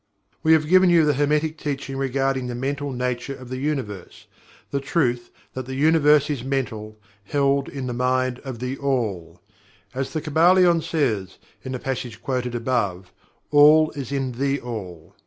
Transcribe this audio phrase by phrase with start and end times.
[0.41, 4.25] We have given you the Hermetic Teaching regarding the Mental Nature of the Universe
[4.71, 9.39] the truth that "the Universe is Mental held in the Mind of THE ALL."
[9.93, 13.13] As the Kybalion says, in the passage quoted above:
[13.51, 15.13] "All is in THE ALL."